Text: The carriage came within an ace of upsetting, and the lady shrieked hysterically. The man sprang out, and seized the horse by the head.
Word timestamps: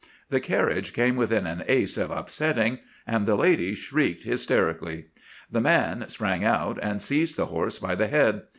The 0.31 0.39
carriage 0.39 0.93
came 0.93 1.15
within 1.15 1.45
an 1.45 1.63
ace 1.67 1.95
of 1.95 2.09
upsetting, 2.09 2.79
and 3.05 3.27
the 3.27 3.35
lady 3.35 3.75
shrieked 3.75 4.23
hysterically. 4.23 5.05
The 5.51 5.61
man 5.61 6.05
sprang 6.09 6.43
out, 6.43 6.79
and 6.81 6.99
seized 6.99 7.37
the 7.37 7.45
horse 7.45 7.77
by 7.77 7.93
the 7.93 8.07
head. 8.07 8.41